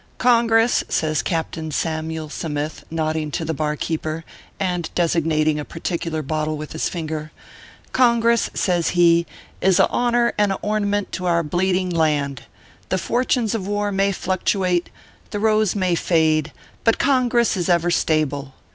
[0.31, 4.23] "Congress/ says Captain Samyule Sa mith, nodding to the bar keeper,
[4.59, 7.31] and designating a particular bottle with his finger"
[7.91, 9.27] Congress/ says he,
[9.61, 12.45] "is a honor and a ornament to our bleeding land.
[12.89, 14.89] The fortunes of war may fluctuate,
[15.29, 16.51] the rose may fade;
[16.83, 18.55] but Congress is ever stable.